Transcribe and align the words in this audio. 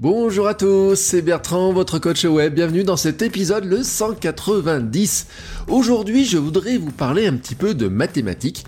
Bonjour 0.00 0.48
à 0.48 0.54
tous, 0.54 0.96
c'est 0.96 1.22
Bertrand, 1.22 1.72
votre 1.72 2.00
coach 2.00 2.24
web. 2.24 2.52
Bienvenue 2.52 2.82
dans 2.82 2.96
cet 2.96 3.22
épisode 3.22 3.64
le 3.64 3.84
190. 3.84 5.28
Aujourd'hui, 5.68 6.24
je 6.24 6.36
voudrais 6.36 6.78
vous 6.78 6.90
parler 6.90 7.28
un 7.28 7.36
petit 7.36 7.54
peu 7.54 7.74
de 7.74 7.86
mathématiques. 7.86 8.66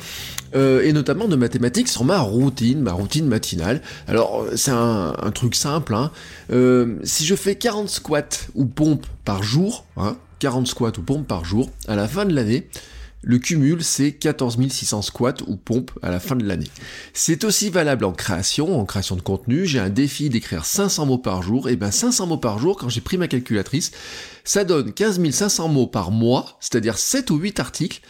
Euh, 0.55 0.85
et 0.85 0.93
notamment 0.93 1.27
de 1.27 1.35
mathématiques 1.35 1.89
sur 1.89 2.05
ma 2.05 2.21
routine, 2.21 2.81
ma 2.81 2.93
routine 2.93 3.27
matinale. 3.27 3.83
Alors 4.07 4.47
c'est 4.55 4.71
un, 4.71 5.13
truc 5.35 5.57
simple, 5.57 5.97
hein. 5.97 6.13
euh, 6.53 6.95
si 7.03 7.27
je 7.27 7.35
fais 7.35 7.57
40 7.57 7.89
squats 7.89 8.47
ou 8.55 8.65
pompes 8.65 9.09
par 9.25 9.43
jour, 9.43 9.85
hein, 9.97 10.17
40 10.39 10.69
squats 10.69 10.93
ou 10.97 11.03
pompes 11.03 11.27
par 11.27 11.45
jour, 11.45 11.71
à 11.89 11.97
la 11.97 12.07
fin 12.07 12.25
de 12.25 12.33
l'année, 12.37 12.69
le 13.29 13.39
cumul, 13.41 13.83
c'est 13.83 14.13
14 14.13 14.57
600 14.69 15.03
squats 15.03 15.35
ou 15.49 15.57
pompes 15.57 15.91
à 16.01 16.13
la 16.13 16.21
fin 16.21 16.37
de 16.37 16.45
l'année. 16.45 16.71
C'est 17.13 17.43
aussi 17.43 17.71
valable 17.71 18.05
en 18.05 18.13
création, 18.13 18.79
en 18.79 18.85
création 18.85 19.17
de 19.17 19.21
contenu. 19.21 19.67
J'ai 19.67 19.81
un 19.81 19.91
défi 19.91 20.31
d'écrire 20.31 20.65
500 20.65 21.07
mots 21.07 21.19
par 21.19 21.43
jour. 21.43 21.69
Et 21.69 21.75
ben 21.75 21.91
500 21.91 22.29
mots 22.29 22.37
par 22.37 22.61
jour, 22.61 22.77
quand 22.77 22.89
j'ai 22.89 23.01
pris 23.01 23.19
ma 23.19 23.27
calculatrice, 23.27 23.91
ça 24.45 24.63
donne 24.63 24.93
15 24.93 25.29
500 25.29 25.67
mots 25.67 25.89
par 25.89 26.13
mois, 26.13 26.57
c'est-à-dire 26.61 26.99
7 26.99 27.31
ou 27.31 27.39
8 27.39 27.59
articles 27.59 28.01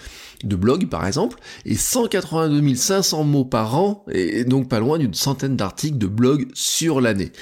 de 0.45 0.57
blog 0.57 0.89
par 0.89 1.07
exemple, 1.07 1.39
et 1.65 1.75
182 1.75 2.75
500 2.75 3.25
mots 3.25 3.45
par 3.45 3.77
an, 3.77 4.05
et 4.11 4.45
donc 4.45 4.69
pas 4.69 4.81
loin 4.81 4.99
d'une 4.99 5.15
centaine 5.15 5.57
d'articles 5.57 5.99
de 5.99 6.07
blog 6.07 6.49
sur 6.55 7.01
l'année. 7.01 7.33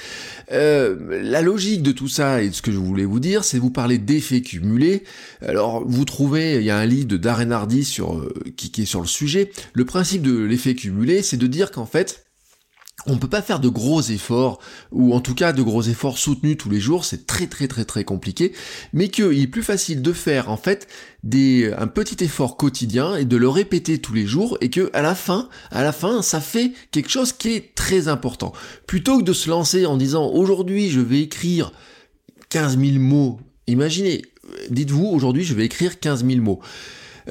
Euh, 0.51 1.21
la 1.23 1.41
logique 1.41 1.81
de 1.81 1.91
tout 1.91 2.07
ça 2.07 2.41
et 2.41 2.49
de 2.49 2.53
ce 2.53 2.61
que 2.61 2.71
je 2.71 2.77
voulais 2.77 3.05
vous 3.05 3.19
dire, 3.19 3.43
c'est 3.43 3.59
vous 3.59 3.71
parler 3.71 3.97
d'effets 3.97 4.41
cumulés. 4.41 5.03
Alors 5.41 5.83
vous 5.85 6.05
trouvez, 6.05 6.55
il 6.55 6.63
y 6.63 6.69
a 6.69 6.77
un 6.77 6.85
livre 6.85 7.07
de 7.07 7.17
Darren 7.17 7.51
Hardy 7.51 7.83
sur, 7.83 8.17
euh, 8.17 8.33
qui, 8.55 8.71
qui 8.71 8.83
est 8.83 8.85
sur 8.85 9.01
le 9.01 9.07
sujet. 9.07 9.51
Le 9.73 9.85
principe 9.85 10.21
de 10.21 10.37
l'effet 10.37 10.75
cumulé, 10.75 11.21
c'est 11.21 11.37
de 11.37 11.47
dire 11.47 11.71
qu'en 11.71 11.85
fait, 11.85 12.24
on 13.07 13.17
peut 13.17 13.27
pas 13.27 13.41
faire 13.41 13.59
de 13.59 13.69
gros 13.69 14.01
efforts, 14.01 14.59
ou 14.91 15.13
en 15.13 15.19
tout 15.19 15.35
cas 15.35 15.53
de 15.53 15.61
gros 15.61 15.83
efforts 15.83 16.17
soutenus 16.17 16.57
tous 16.57 16.69
les 16.69 16.79
jours, 16.79 17.05
c'est 17.05 17.27
très 17.27 17.47
très 17.47 17.67
très 17.67 17.85
très 17.85 18.03
compliqué, 18.03 18.53
mais 18.93 19.09
qu'il 19.09 19.39
est 19.39 19.47
plus 19.47 19.63
facile 19.63 20.01
de 20.01 20.13
faire 20.13 20.49
en 20.49 20.57
fait 20.57 20.87
des, 21.23 21.71
un 21.77 21.87
petit 21.87 22.23
effort 22.23 22.57
quotidien 22.57 23.15
et 23.15 23.25
de 23.25 23.37
le 23.37 23.49
répéter 23.49 23.99
tous 23.99 24.13
les 24.13 24.25
jours, 24.25 24.57
et 24.61 24.69
que 24.69 24.89
à 24.93 25.01
la 25.01 25.13
fin, 25.13 25.49
à 25.71 25.83
la 25.83 25.91
fin, 25.91 26.21
ça 26.21 26.41
fait 26.41 26.71
quelque 26.91 27.09
chose 27.09 27.33
qui 27.33 27.53
est 27.53 27.75
très 27.75 28.07
important. 28.07 28.53
Plutôt 28.87 29.19
que 29.19 29.23
de 29.23 29.33
se 29.33 29.49
lancer 29.49 29.85
en 29.85 29.97
disant 29.97 30.27
aujourd'hui 30.27 30.89
je 30.89 31.01
vais 31.01 31.21
écrire 31.21 31.71
15 32.49 32.79
000 32.79 32.99
mots, 32.99 33.39
imaginez, 33.67 34.23
dites-vous 34.69 35.05
aujourd'hui 35.05 35.43
je 35.43 35.53
vais 35.53 35.65
écrire 35.65 35.99
15 35.99 36.25
000 36.25 36.41
mots. 36.41 36.61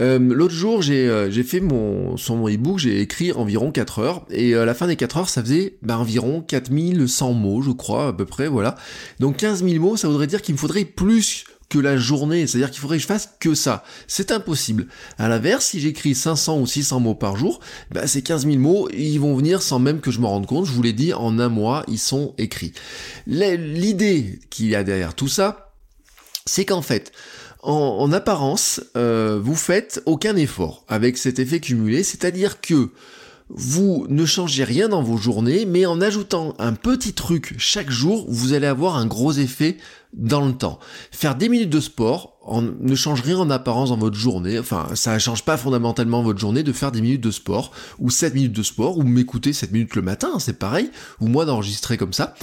Euh, 0.00 0.19
L'autre 0.19 0.55
jour, 0.55 0.83
j'ai 0.83 1.09
euh, 1.09 1.31
fait 1.45 1.61
mon 1.61 2.17
sur 2.17 2.37
mon 2.37 2.48
ebook, 2.48 2.78
j'ai 2.78 3.00
écrit 3.00 3.33
environ 3.33 3.70
4 3.70 3.98
heures 3.98 4.27
et 4.31 4.55
à 4.55 4.59
euh, 4.59 4.64
la 4.64 4.75
fin 4.75 4.86
des 4.86 4.97
4 4.97 5.17
heures, 5.19 5.28
ça 5.28 5.42
faisait 5.42 5.77
bah, 5.83 5.98
environ 5.98 6.42
4100 6.42 7.33
mots, 7.33 7.62
je 7.62 7.70
crois 7.70 8.09
à 8.09 8.12
peu 8.12 8.25
près, 8.25 8.48
voilà. 8.48 8.77
Donc 9.20 9.36
15 9.36 9.64
000 9.64 9.83
mots, 9.83 9.97
ça 9.97 10.09
voudrait 10.09 10.27
dire 10.27 10.42
qu'il 10.42 10.55
me 10.55 10.59
faudrait 10.59 10.84
plus 10.84 11.45
que 11.69 11.78
la 11.78 11.97
journée, 11.97 12.47
c'est-à-dire 12.47 12.70
qu'il 12.70 12.81
faudrait 12.81 12.98
que 12.98 13.03
je 13.03 13.06
fasse 13.06 13.31
que 13.41 13.55
ça. 13.55 13.85
C'est 14.07 14.30
impossible. 14.30 14.86
À 15.19 15.29
l'inverse, 15.29 15.67
si 15.67 15.80
j'écris 15.80 16.14
500 16.14 16.61
ou 16.61 16.67
600 16.67 17.01
mots 17.01 17.14
par 17.14 17.36
jour, 17.36 17.61
bah, 17.90 18.07
ces 18.07 18.23
15 18.23 18.46
000 18.46 18.58
mots, 18.58 18.89
ils 18.90 19.19
vont 19.19 19.35
venir 19.36 19.63
sans 19.63 19.79
même 19.79 20.01
que 20.01 20.11
je 20.11 20.20
me 20.20 20.27
rende 20.27 20.46
compte. 20.46 20.67
Je 20.67 20.73
vous 20.73 20.83
l'ai 20.83 20.92
dit, 20.92 21.13
en 21.14 21.39
un 21.39 21.48
mois, 21.48 21.85
ils 21.89 21.98
sont 21.98 22.35
écrits. 22.39 22.73
L'idée 23.27 24.39
qu'il 24.51 24.67
y 24.67 24.77
a 24.77 24.85
derrière 24.85 25.14
tout 25.14 25.29
ça, 25.29 25.64
c'est 26.47 26.65
qu'en 26.65 26.83
fait, 26.83 27.13
en, 27.63 28.13
apparence, 28.13 28.83
euh, 28.97 29.41
vous 29.43 29.55
faites 29.55 30.03
aucun 30.05 30.37
effort 30.37 30.85
avec 30.89 31.17
cet 31.17 31.39
effet 31.39 31.61
cumulé, 31.61 32.03
c'est-à-dire 32.03 32.61
que 32.61 32.91
vous 33.49 34.07
ne 34.09 34.25
changez 34.25 34.65
rien 34.65 34.89
dans 34.89 35.03
vos 35.03 35.17
journées, 35.17 35.65
mais 35.65 35.87
en 35.87 36.01
ajoutant 36.01 36.55
un 36.59 36.75
petit 36.75 37.13
truc 37.13 37.55
chaque 37.59 37.91
jour, 37.91 38.27
vous 38.29 38.53
allez 38.53 38.67
avoir 38.67 38.97
un 38.97 39.07
gros 39.07 39.33
effet 39.33 39.79
dans 40.13 40.45
le 40.45 40.53
temps. 40.53 40.79
Faire 41.11 41.35
10 41.35 41.49
minutes 41.49 41.71
de 41.71 41.81
sport 41.81 42.33
ne 42.53 42.95
change 42.95 43.23
rien 43.23 43.39
en 43.39 43.51
apparence 43.51 43.89
dans 43.89 43.97
votre 43.97 44.17
journée, 44.17 44.59
enfin 44.59 44.89
ça 44.95 45.19
change 45.19 45.45
pas 45.45 45.57
fondamentalement 45.57 46.23
votre 46.23 46.39
journée 46.39 46.63
de 46.63 46.73
faire 46.73 46.93
10 46.93 47.03
minutes 47.03 47.21
de 47.23 47.31
sport, 47.31 47.71
ou 47.99 48.11
7 48.11 48.35
minutes 48.35 48.53
de 48.53 48.63
sport, 48.63 48.99
ou 48.99 49.03
m'écouter 49.03 49.53
7 49.53 49.73
minutes 49.73 49.95
le 49.97 50.03
matin, 50.03 50.39
c'est 50.39 50.59
pareil, 50.59 50.91
ou 51.21 51.29
moi 51.29 51.47
d'enregistrer 51.47 51.97
comme 51.97 52.13
ça, 52.13 52.35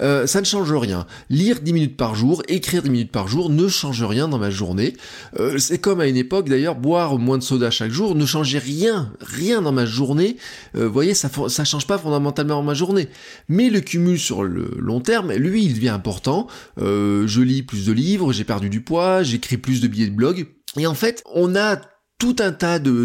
euh, 0.00 0.26
ça 0.26 0.40
ne 0.40 0.46
change 0.46 0.72
rien. 0.72 1.06
Lire 1.28 1.60
10 1.60 1.72
minutes 1.72 1.96
par 1.96 2.14
jour, 2.14 2.42
écrire 2.48 2.82
10 2.82 2.90
minutes 2.90 3.12
par 3.12 3.28
jour 3.28 3.50
ne 3.50 3.68
change 3.68 4.02
rien 4.02 4.28
dans 4.28 4.38
ma 4.38 4.50
journée. 4.50 4.94
Euh, 5.38 5.58
c'est 5.58 5.78
comme 5.78 6.00
à 6.00 6.06
une 6.06 6.16
époque 6.16 6.48
d'ailleurs, 6.48 6.76
boire 6.76 7.18
moins 7.18 7.38
de 7.38 7.42
soda 7.42 7.70
chaque 7.70 7.90
jour 7.90 8.14
ne 8.14 8.24
changeait 8.24 8.58
rien, 8.58 9.12
rien 9.20 9.60
dans 9.60 9.72
ma 9.72 9.84
journée, 9.84 10.36
euh, 10.76 10.86
vous 10.86 10.92
voyez, 10.92 11.14
ça, 11.14 11.28
ça 11.48 11.64
change 11.64 11.86
pas 11.86 11.98
fondamentalement 11.98 12.62
ma 12.62 12.74
journée. 12.74 13.08
Mais 13.48 13.68
le 13.68 13.80
cumul 13.80 14.18
sur 14.18 14.44
le 14.44 14.70
long 14.78 15.00
terme, 15.00 15.32
lui, 15.34 15.64
il 15.64 15.74
devient 15.74 15.90
important, 15.90 16.46
je 16.78 17.40
lis 17.40 17.62
plus 17.62 17.86
de 17.86 17.92
livres, 17.92 18.32
j'ai 18.32 18.44
perdu 18.44 18.70
du 18.70 18.80
poids, 18.80 19.22
j'écris 19.42 19.58
plus 19.58 19.80
de 19.80 19.88
billets 19.88 20.06
de 20.06 20.14
blog. 20.14 20.46
Et 20.76 20.86
en 20.86 20.94
fait, 20.94 21.22
on 21.34 21.54
a 21.56 21.80
tout 22.18 22.36
un 22.38 22.52
tas 22.52 22.78
de, 22.78 23.04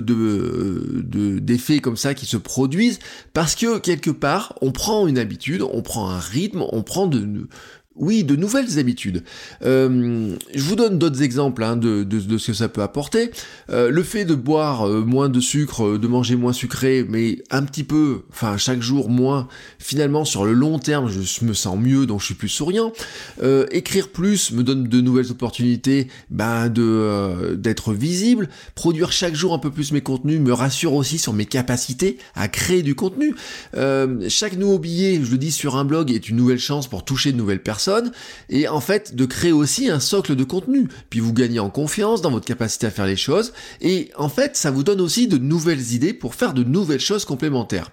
d'effets 1.40 1.80
comme 1.80 1.98
ça 1.98 2.14
qui 2.14 2.28
se 2.28 2.38
produisent 2.38 3.00
parce 3.34 3.56
que 3.56 3.80
quelque 3.80 4.12
part 4.12 4.54
on 4.62 4.72
prend 4.72 5.08
une 5.08 5.18
habitude, 5.18 5.64
on 5.64 5.82
prend 5.82 6.12
un 6.12 6.20
rythme, 6.20 6.64
on 6.72 6.84
prend 6.84 7.08
de, 7.08 7.48
oui, 7.98 8.24
de 8.24 8.36
nouvelles 8.36 8.78
habitudes. 8.80 9.24
Euh, 9.64 10.36
je 10.54 10.62
vous 10.62 10.76
donne 10.76 11.00
d'autres 11.00 11.22
exemples 11.22 11.64
hein, 11.64 11.76
de, 11.76 12.06
ce 12.38 12.48
que 12.48 12.54
ça 12.54 12.70
peut 12.70 12.82
apporter. 12.82 13.32
Euh, 13.70 13.90
le 13.90 14.04
fait 14.04 14.26
de 14.26 14.36
boire 14.36 14.88
euh, 14.88 15.02
moins 15.02 15.30
de 15.30 15.40
sucre, 15.40 15.98
de 15.98 16.08
manger 16.08 16.36
moins 16.36 16.54
sucré, 16.54 17.06
mais 17.08 17.40
un 17.50 17.64
petit 17.64 17.84
peu, 17.84 18.24
enfin 18.32 18.58
chaque 18.58 18.82
jour 18.82 19.10
moins, 19.10 19.48
finalement 19.80 20.26
sur 20.26 20.46
le 20.46 20.54
long 20.54 20.80
terme, 20.80 21.10
je 21.10 21.46
me 21.46 21.54
sens 21.54 21.78
mieux, 21.78 22.06
donc 22.06 22.22
je 22.22 22.26
suis 22.26 22.36
plus 22.36 22.50
souriant. 22.50 22.92
écrire 23.72 24.10
plus 24.10 24.52
me 24.52 24.64
donne 24.64 24.88
de 24.88 25.02
nouvelles 25.02 25.32
opportunités 25.32 26.08
ben, 26.30 26.70
de 26.70 27.56
d'être 27.56 27.94
visible. 27.94 28.50
Produire 28.76 29.12
chaque 29.12 29.36
jour 29.36 29.54
un 29.54 29.60
peu 29.60 29.72
plus 29.72 29.92
mes 29.92 30.02
contenus 30.02 30.40
me 30.40 30.54
rassure 30.54 30.94
aussi 30.94 31.18
sur 31.18 31.34
mes 31.34 31.46
capacités 31.46 32.18
à 32.36 32.48
créer 32.48 32.84
du 32.84 32.96
contenu. 32.96 33.36
chaque 34.30 34.58
nouveau 34.58 34.80
billet, 34.80 35.20
je 35.24 35.32
le 35.32 35.38
dis 35.38 35.52
sur 35.52 35.76
un 35.76 35.86
blog, 35.86 36.12
est 36.12 36.30
une 36.30 36.36
nouvelle 36.36 36.60
chance 36.60 36.88
pour 36.88 37.04
toucher 37.04 37.32
de 37.32 37.38
nouvelles 37.38 37.62
personnes 37.62 37.87
et 38.50 38.68
en 38.68 38.82
fait 38.82 39.16
de 39.16 39.26
créer 39.26 39.52
aussi 39.52 39.90
un 39.90 40.00
socle 40.00 40.36
de 40.36 40.44
contenu. 40.44 40.88
Puis 41.10 41.20
vous 41.20 41.34
gagnez 41.34 41.60
en 41.60 41.70
confiance 41.70 42.22
dans 42.22 42.32
votre 42.32 42.46
capacité 42.46 42.88
à 42.88 42.92
faire 42.92 43.06
les 43.06 43.16
choses 43.16 43.54
et 43.82 44.12
en 44.16 44.30
fait 44.30 44.56
ça 44.56 44.72
vous 44.72 44.84
donne 44.84 45.02
aussi 45.02 45.28
de 45.28 45.38
nouvelles 45.38 45.94
idées 45.94 46.14
pour 46.14 46.36
faire 46.36 46.54
de 46.54 46.64
nouvelles 46.64 47.00
choses 47.00 47.26
complémentaires. 47.26 47.92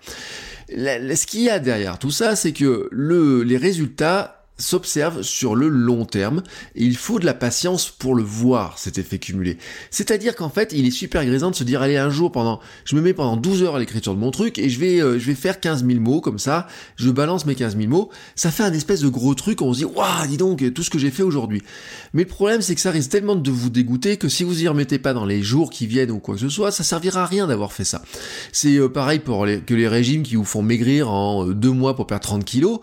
Ce 0.69 1.27
qu'il 1.27 1.43
y 1.43 1.51
a 1.51 1.59
derrière 1.59 1.99
tout 1.99 2.11
ça, 2.11 2.37
c'est 2.37 2.53
que 2.53 2.89
le, 2.91 3.43
les 3.43 3.57
résultats 3.57 4.44
s'observe 4.57 5.23
sur 5.23 5.57
le 5.57 5.69
long 5.69 6.05
terme 6.05 6.43
et 6.77 6.85
il 6.85 6.97
faut 6.97 7.19
de 7.19 7.27
la 7.27 7.35
patience 7.35 7.91
pour 7.91 8.15
le 8.15 8.23
voir 8.23 8.79
cet 8.79 8.99
effet 8.99 9.19
cumulé. 9.19 9.59
C'est-à-dire 9.91 10.37
qu'en 10.37 10.49
fait, 10.49 10.73
il 10.73 10.87
est 10.87 10.93
super 10.93 11.25
grisant 11.25 11.51
de 11.51 11.57
se 11.57 11.65
dire 11.65 11.83
allez 11.83 11.97
un 11.97 12.11
jour 12.11 12.31
pendant 12.31 12.61
je 12.85 12.95
me 12.95 13.01
mets 13.01 13.15
pendant 13.15 13.37
12 13.37 13.65
heures 13.65 13.75
à 13.75 13.79
l'écriture 13.81 14.15
de 14.15 14.21
mon 14.21 14.31
truc 14.31 14.59
et 14.61 14.69
je 14.69 14.79
vais 14.79 15.01
euh, 15.01 15.19
je 15.19 15.27
vais 15.27 15.35
faire 15.35 15.59
15 15.59 15.85
000 15.85 15.99
mots 15.99 16.21
comme 16.21 16.39
ça, 16.39 16.69
je 16.95 17.11
balance 17.11 17.47
mes 17.47 17.57
15 17.57 17.77
000 17.77 17.89
mots, 17.89 18.11
ça 18.37 18.53
fait 18.53 18.63
un 18.63 18.73
espèce 18.73 19.01
de 19.01 19.09
gros 19.09 19.35
truc, 19.35 19.61
on 19.61 19.73
se 19.73 19.79
dit 19.79 19.85
waouh, 19.85 20.27
dis 20.29 20.37
donc 20.37 20.73
tout 20.73 20.85
ce 20.85 20.91
que 20.91 21.01
j'ai 21.01 21.11
fait 21.11 21.25
aujourd'hui. 21.25 21.63
Mais 22.13 22.23
le 22.23 22.29
problème 22.29 22.63
c'est 22.63 22.77
que 22.77 22.81
ça 22.81 22.93
risque 22.93 23.11
tellement 23.11 23.35
de 23.35 23.51
vous 23.51 23.71
dégoûter 23.71 24.19
que 24.19 24.29
si 24.29 24.45
vous 24.45 24.63
y 24.63 24.69
remettez 24.69 25.01
pas 25.01 25.15
dans 25.15 25.25
les 25.27 25.43
jours 25.43 25.71
qui 25.71 25.89
viennent 25.89 26.13
ou 26.13 26.21
quoi 26.21 26.37
que 26.37 26.41
ce 26.41 26.49
soit, 26.49 26.71
ça 26.71 26.85
servira 26.85 27.25
à 27.25 27.27
rien 27.27 27.49
d'avoir 27.49 27.73
fait 27.73 27.85
ça. 27.85 28.03
C'est 28.53 28.77
euh, 28.77 28.89
pareil 28.89 29.19
pour 29.19 29.47
que 29.67 29.75
les 29.75 29.89
régimes 29.89 30.23
qui 30.23 30.37
vous 30.37 30.45
font 30.45 30.63
maigrir 30.63 31.11
en 31.11 31.49
euh, 31.49 31.55
deux 31.55 31.73
mois 31.73 31.97
pour 31.97 32.07
perdre 32.07 32.25
30 32.25 32.45
kilos. 32.45 32.79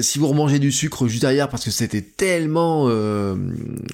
si 0.00 0.18
vous 0.18 0.28
remangez 0.28 0.58
du 0.58 0.72
sucre 0.72 1.09
juste 1.10 1.22
derrière 1.22 1.48
parce 1.48 1.64
que 1.64 1.70
c'était 1.70 2.02
tellement 2.02 2.88
euh, 2.88 3.36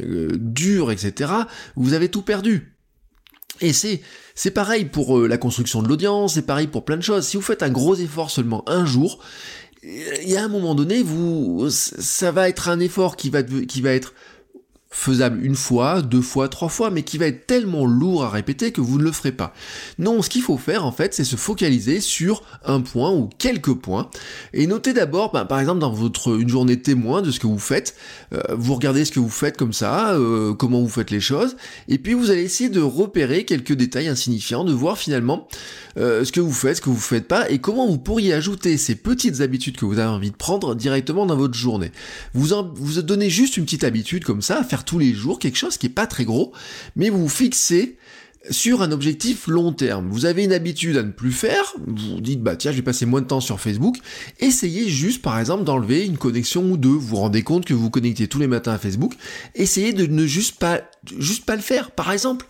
euh, 0.00 0.28
dur, 0.34 0.90
etc., 0.92 1.32
vous 1.74 1.92
avez 1.94 2.08
tout 2.08 2.22
perdu. 2.22 2.76
Et 3.60 3.72
c'est 3.72 4.02
c'est 4.34 4.50
pareil 4.50 4.84
pour 4.84 5.18
euh, 5.18 5.26
la 5.26 5.38
construction 5.38 5.82
de 5.82 5.88
l'audience, 5.88 6.34
c'est 6.34 6.42
pareil 6.42 6.66
pour 6.66 6.84
plein 6.84 6.96
de 6.96 7.02
choses. 7.02 7.26
Si 7.26 7.36
vous 7.36 7.42
faites 7.42 7.62
un 7.62 7.70
gros 7.70 7.94
effort 7.96 8.30
seulement 8.30 8.68
un 8.68 8.84
jour, 8.84 9.18
il 9.82 10.28
y 10.28 10.36
a 10.36 10.44
un 10.44 10.48
moment 10.48 10.74
donné, 10.74 11.02
vous 11.02 11.68
ça 11.70 12.32
va 12.32 12.48
être 12.48 12.68
un 12.68 12.80
effort 12.80 13.16
qui 13.16 13.30
va 13.30 13.42
qui 13.42 13.80
va 13.80 13.92
être 13.92 14.14
faisable 14.96 15.44
une 15.44 15.54
fois, 15.54 16.00
deux 16.00 16.22
fois, 16.22 16.48
trois 16.48 16.70
fois, 16.70 16.90
mais 16.90 17.02
qui 17.02 17.19
va 17.19 17.26
être 17.26 17.46
tellement 17.46 17.84
lourd 17.84 18.25
à 18.25 18.31
répéter 18.31 18.72
que 18.72 18.81
vous 18.81 18.98
ne 18.98 19.04
le 19.04 19.12
ferez 19.12 19.31
pas. 19.31 19.52
Non, 19.98 20.22
ce 20.22 20.31
qu'il 20.31 20.40
faut 20.43 20.56
faire 20.56 20.87
en 20.87 20.90
fait, 20.90 21.12
c'est 21.12 21.22
se 21.22 21.37
focaliser 21.37 22.00
sur 22.00 22.43
un 22.64 22.81
point 22.81 23.12
ou 23.12 23.28
quelques 23.38 23.75
points 23.75 24.08
et 24.54 24.66
notez 24.66 24.94
d'abord, 24.94 25.32
bah, 25.32 25.44
par 25.44 25.60
exemple 25.60 25.81
dans 25.81 25.93
votre 25.93 26.40
une 26.40 26.48
journée 26.48 26.81
témoin 26.81 27.20
de 27.20 27.31
ce 27.31 27.38
que 27.38 27.46
vous 27.46 27.58
faites, 27.58 27.94
euh, 28.32 28.40
vous 28.56 28.75
regardez 28.75 29.04
ce 29.04 29.12
que 29.12 29.20
vous 29.20 29.28
faites 29.28 29.58
comme 29.58 29.75
ça, 29.75 30.14
euh, 30.14 30.54
comment 30.54 30.81
vous 30.81 30.88
faites 30.88 31.10
les 31.10 31.20
choses, 31.20 31.56
et 31.88 31.98
puis 31.98 32.14
vous 32.14 32.31
allez 32.31 32.43
essayer 32.43 32.70
de 32.70 32.81
repérer 32.81 33.44
quelques 33.44 33.75
détails 33.75 34.08
insignifiants, 34.08 34.64
de 34.64 34.72
voir 34.72 34.96
finalement 34.96 35.46
euh, 35.98 36.25
ce 36.25 36.32
que 36.32 36.40
vous 36.40 36.52
faites, 36.52 36.76
ce 36.76 36.81
que 36.81 36.90
vous 36.90 36.96
faites 36.96 37.28
pas, 37.28 37.50
et 37.50 37.58
comment 37.58 37.87
vous 37.87 37.98
pourriez 37.98 38.32
ajouter 38.32 38.78
ces 38.78 38.94
petites 38.94 39.43
habitudes 39.43 39.76
que 39.76 39.84
vous 39.84 39.98
avez 39.98 40.08
envie 40.08 40.31
de 40.31 40.37
prendre 40.37 40.75
directement 40.75 41.26
dans 41.26 41.37
votre 41.37 41.54
journée. 41.54 41.93
Vous 42.32 42.54
en, 42.54 42.66
vous 42.75 43.02
donnez 43.02 43.28
juste 43.28 43.58
une 43.58 43.64
petite 43.64 43.84
habitude 43.84 44.25
comme 44.25 44.43
ça, 44.43 44.60
à 44.60 44.64
faire 44.64 44.85
tous 44.86 44.98
les 44.98 45.12
jours, 45.12 45.38
quelque 45.38 45.58
chose 45.58 45.76
qui 45.76 45.86
est 45.86 45.90
pas 45.90 46.06
très 46.06 46.24
gros, 46.24 46.52
mais 46.94 47.10
vous 47.10 47.22
vous 47.22 47.28
fixez 47.28 47.98
sur 48.50 48.82
un 48.82 48.92
objectif 48.92 49.48
long 49.48 49.72
terme. 49.72 50.08
Vous 50.08 50.24
avez 50.24 50.44
une 50.44 50.52
habitude 50.52 50.96
à 50.96 51.02
ne 51.02 51.10
plus 51.10 51.32
faire, 51.32 51.74
vous 51.86 52.14
vous 52.14 52.20
dites 52.20 52.40
bah 52.40 52.56
tiens 52.56 52.70
je 52.70 52.76
vais 52.76 52.82
passer 52.82 53.06
moins 53.06 53.20
de 53.20 53.26
temps 53.26 53.40
sur 53.40 53.60
Facebook, 53.60 53.96
essayez 54.38 54.88
juste 54.88 55.22
par 55.22 55.38
exemple 55.38 55.64
d'enlever 55.64 56.06
une 56.06 56.16
connexion 56.16 56.62
ou 56.70 56.76
deux, 56.76 56.88
vous 56.88 57.00
vous 57.00 57.16
rendez 57.16 57.42
compte 57.42 57.64
que 57.64 57.74
vous 57.74 57.82
vous 57.82 57.90
connectez 57.90 58.28
tous 58.28 58.38
les 58.38 58.46
matins 58.46 58.72
à 58.72 58.78
Facebook, 58.78 59.14
essayez 59.54 59.92
de 59.92 60.06
ne 60.06 60.26
juste 60.26 60.58
pas 60.60 60.80
le 61.56 61.62
faire. 61.62 61.90
Par 61.90 62.12
exemple, 62.12 62.46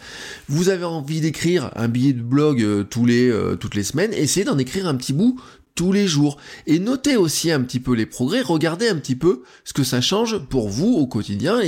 vous 0.48 0.68
avez 0.68 0.84
envie 0.84 1.20
d'écrire 1.20 1.70
un 1.76 1.88
billet 1.88 2.12
de 2.12 2.22
blog 2.22 2.62
euh, 2.62 2.84
euh, 2.96 3.56
toutes 3.56 3.74
les 3.74 3.84
semaines, 3.84 4.12
essayez 4.12 4.44
d'en 4.44 4.58
écrire 4.58 4.86
un 4.86 4.94
petit 4.94 5.12
bout 5.12 5.40
tous 5.74 5.92
les 5.92 6.08
jours. 6.08 6.38
Et 6.66 6.78
notez 6.78 7.16
aussi 7.16 7.52
un 7.52 7.60
petit 7.60 7.80
peu 7.80 7.94
les 7.94 8.06
progrès, 8.06 8.40
regardez 8.40 8.88
un 8.88 8.96
petit 8.96 9.14
peu 9.14 9.42
ce 9.64 9.72
que 9.72 9.84
ça 9.84 10.00
change 10.00 10.38
pour 10.38 10.68
vous 10.68 10.94
au 10.94 11.06
quotidien 11.06 11.60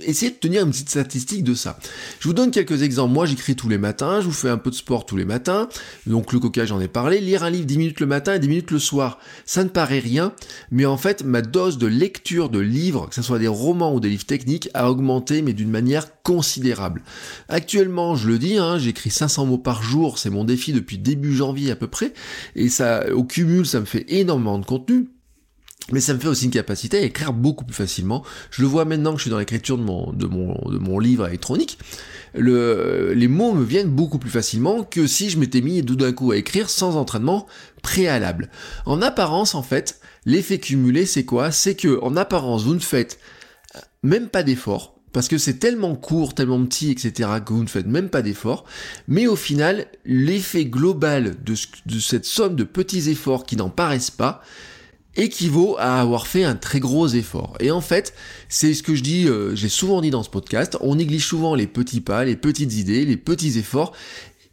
essayez 0.00 0.30
de 0.30 0.36
tenir 0.36 0.62
une 0.62 0.70
petite 0.70 0.90
statistique 0.90 1.44
de 1.44 1.54
ça. 1.54 1.78
Je 2.20 2.28
vous 2.28 2.34
donne 2.34 2.50
quelques 2.50 2.82
exemples. 2.82 3.12
Moi, 3.12 3.26
j'écris 3.26 3.56
tous 3.56 3.68
les 3.68 3.78
matins, 3.78 4.20
je 4.20 4.26
vous 4.26 4.32
fais 4.32 4.48
un 4.48 4.58
peu 4.58 4.70
de 4.70 4.74
sport 4.74 5.06
tous 5.06 5.16
les 5.16 5.24
matins. 5.24 5.68
Donc 6.06 6.32
le 6.32 6.40
coca, 6.40 6.64
j'en 6.64 6.80
ai 6.80 6.88
parlé. 6.88 7.20
Lire 7.20 7.44
un 7.44 7.50
livre 7.50 7.66
10 7.66 7.78
minutes 7.78 8.00
le 8.00 8.06
matin 8.06 8.34
et 8.34 8.38
10 8.38 8.48
minutes 8.48 8.70
le 8.70 8.78
soir. 8.78 9.18
Ça 9.44 9.64
ne 9.64 9.68
paraît 9.68 9.98
rien, 9.98 10.32
mais 10.70 10.86
en 10.86 10.96
fait, 10.96 11.24
ma 11.24 11.42
dose 11.42 11.78
de 11.78 11.86
lecture 11.86 12.48
de 12.48 12.58
livres, 12.58 13.08
que 13.08 13.14
ce 13.14 13.22
soit 13.22 13.38
des 13.38 13.48
romans 13.48 13.94
ou 13.94 14.00
des 14.00 14.08
livres 14.08 14.26
techniques, 14.26 14.68
a 14.74 14.90
augmenté, 14.90 15.42
mais 15.42 15.52
d'une 15.52 15.70
manière 15.70 16.22
considérable. 16.22 17.02
Actuellement, 17.48 18.16
je 18.16 18.28
le 18.28 18.38
dis, 18.38 18.56
hein, 18.56 18.78
j'écris 18.78 19.10
500 19.10 19.46
mots 19.46 19.58
par 19.58 19.82
jour, 19.82 20.18
c'est 20.18 20.30
mon 20.30 20.44
défi 20.44 20.72
depuis 20.72 20.98
début 20.98 21.34
janvier 21.34 21.70
à 21.70 21.76
peu 21.76 21.86
près, 21.86 22.12
et 22.56 22.68
ça, 22.68 23.04
au 23.12 23.24
cumul, 23.24 23.66
ça 23.66 23.80
me 23.80 23.84
fait 23.84 24.06
énormément 24.08 24.58
de 24.58 24.64
contenu. 24.64 25.08
Mais 25.92 26.00
ça 26.00 26.14
me 26.14 26.18
fait 26.18 26.28
aussi 26.28 26.46
une 26.46 26.50
capacité 26.50 26.98
à 26.98 27.02
écrire 27.02 27.32
beaucoup 27.32 27.64
plus 27.64 27.74
facilement. 27.74 28.24
Je 28.50 28.62
le 28.62 28.68
vois 28.68 28.86
maintenant 28.86 29.12
que 29.12 29.18
je 29.18 29.22
suis 29.22 29.30
dans 29.30 29.38
l'écriture 29.38 29.76
de 29.76 29.82
mon, 29.82 30.12
de, 30.12 30.26
mon, 30.26 30.54
de 30.70 30.78
mon 30.78 30.98
livre 30.98 31.26
électronique. 31.26 31.78
Le, 32.34 33.12
les 33.14 33.28
mots 33.28 33.52
me 33.52 33.62
viennent 33.62 33.90
beaucoup 33.90 34.18
plus 34.18 34.30
facilement 34.30 34.82
que 34.82 35.06
si 35.06 35.28
je 35.28 35.38
m'étais 35.38 35.60
mis 35.60 35.84
tout 35.84 35.94
d'un 35.94 36.12
coup 36.12 36.32
à 36.32 36.36
écrire 36.36 36.70
sans 36.70 36.96
entraînement 36.96 37.46
préalable. 37.82 38.48
En 38.86 39.02
apparence, 39.02 39.54
en 39.54 39.62
fait, 39.62 40.00
l'effet 40.24 40.58
cumulé, 40.58 41.04
c'est 41.04 41.24
quoi? 41.24 41.50
C'est 41.50 41.74
que, 41.74 42.00
en 42.02 42.16
apparence, 42.16 42.64
vous 42.64 42.74
ne 42.74 42.80
faites 42.80 43.18
même 44.02 44.28
pas 44.28 44.42
d'effort, 44.42 44.98
parce 45.12 45.28
que 45.28 45.38
c'est 45.38 45.58
tellement 45.58 45.94
court, 45.94 46.34
tellement 46.34 46.64
petit, 46.64 46.90
etc., 46.90 47.28
que 47.44 47.52
vous 47.52 47.62
ne 47.62 47.68
faites 47.68 47.86
même 47.86 48.08
pas 48.08 48.22
d'effort, 48.22 48.64
mais 49.06 49.26
au 49.26 49.36
final, 49.36 49.86
l'effet 50.04 50.64
global 50.64 51.36
de 51.44 51.98
cette 52.00 52.24
somme 52.24 52.56
de 52.56 52.64
petits 52.64 53.10
efforts 53.10 53.44
qui 53.44 53.56
n'en 53.56 53.70
paraissent 53.70 54.10
pas, 54.10 54.42
équivaut 55.16 55.76
à 55.78 56.00
avoir 56.00 56.26
fait 56.26 56.44
un 56.44 56.56
très 56.56 56.80
gros 56.80 57.08
effort. 57.08 57.56
Et 57.60 57.70
en 57.70 57.80
fait, 57.80 58.14
c'est 58.48 58.74
ce 58.74 58.82
que 58.82 58.94
je 58.94 59.02
dis, 59.02 59.26
euh, 59.26 59.54
j'ai 59.54 59.68
souvent 59.68 60.00
dit 60.00 60.10
dans 60.10 60.22
ce 60.22 60.30
podcast, 60.30 60.76
on 60.80 60.96
néglige 60.96 61.26
souvent 61.26 61.54
les 61.54 61.66
petits 61.66 62.00
pas, 62.00 62.24
les 62.24 62.36
petites 62.36 62.74
idées, 62.74 63.04
les 63.04 63.16
petits 63.16 63.58
efforts, 63.58 63.92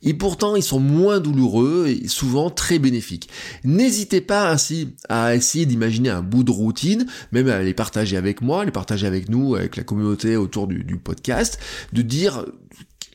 et 0.04 0.14
pourtant 0.14 0.56
ils 0.56 0.64
sont 0.64 0.80
moins 0.80 1.20
douloureux 1.20 1.88
et 1.88 2.08
souvent 2.08 2.50
très 2.50 2.80
bénéfiques. 2.80 3.30
N'hésitez 3.64 4.22
pas 4.22 4.52
ainsi 4.52 4.90
à 5.10 5.36
essayer 5.36 5.66
d'imaginer 5.66 6.10
un 6.10 6.22
bout 6.22 6.44
de 6.44 6.52
routine, 6.52 7.06
même 7.32 7.48
à 7.48 7.62
les 7.62 7.74
partager 7.74 8.18
avec 8.18 8.42
moi, 8.42 8.66
les 8.66 8.72
partager 8.72 9.06
avec 9.06 9.30
nous, 9.30 9.56
avec 9.56 9.76
la 9.76 9.84
communauté 9.84 10.38
autour 10.38 10.68
du, 10.68 10.84
du 10.84 10.98
podcast, 10.98 11.60
de 11.94 12.02
dire 12.02 12.46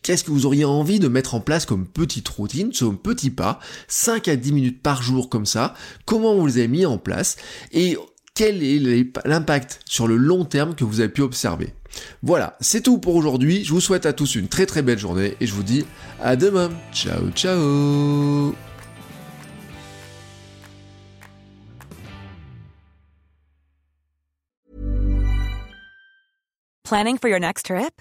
Qu'est-ce 0.07 0.23
que 0.23 0.31
vous 0.31 0.47
auriez 0.47 0.65
envie 0.65 1.01
de 1.01 1.09
mettre 1.09 1.35
en 1.35 1.41
place 1.41 1.67
comme 1.67 1.85
petite 1.85 2.29
routine, 2.29 2.71
comme 2.79 2.97
petit 2.97 3.31
pas, 3.31 3.59
5 3.89 4.29
à 4.29 4.37
10 4.37 4.53
minutes 4.53 4.81
par 4.81 5.03
jour 5.03 5.29
comme 5.29 5.47
ça? 5.47 5.75
Comment 6.05 6.37
vous 6.37 6.47
les 6.47 6.59
avez 6.59 6.69
mis 6.69 6.87
en 6.87 6.97
place? 6.97 7.35
Et 7.73 7.99
quel 8.33 8.63
est 8.63 8.79
l'impact 9.25 9.81
sur 9.85 10.07
le 10.07 10.17
long 10.17 10.45
terme 10.45 10.77
que 10.77 10.85
vous 10.85 11.01
avez 11.01 11.09
pu 11.09 11.23
observer? 11.23 11.75
Voilà, 12.23 12.57
c'est 12.61 12.83
tout 12.83 12.99
pour 12.99 13.17
aujourd'hui. 13.17 13.65
Je 13.65 13.73
vous 13.73 13.81
souhaite 13.81 14.07
à 14.07 14.13
tous 14.13 14.37
une 14.37 14.47
très 14.47 14.65
très 14.65 14.83
belle 14.83 15.01
journée 15.01 15.37
et 15.41 15.47
je 15.49 15.53
vous 15.53 15.65
dis 15.65 15.85
à 16.23 16.37
demain. 16.37 16.71
Ciao 16.93 17.29
ciao 17.35 18.55
Planning 26.85 27.19
for 27.19 27.29
your 27.29 27.41
next 27.41 27.67
trip? 27.67 28.01